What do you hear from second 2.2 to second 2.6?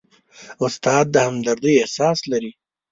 لري.